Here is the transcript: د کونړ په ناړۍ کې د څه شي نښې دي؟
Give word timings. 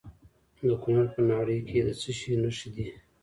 د 0.69 0.71
کونړ 0.83 1.05
په 1.13 1.21
ناړۍ 1.29 1.59
کې 1.69 1.79
د 1.87 1.89
څه 2.01 2.11
شي 2.19 2.33
نښې 2.43 2.69
دي؟ 2.75 2.87